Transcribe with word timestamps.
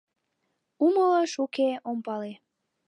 Умылыш, 0.85 1.33
уке, 1.43 1.69
ом 1.89 1.97
пале. 2.05 2.31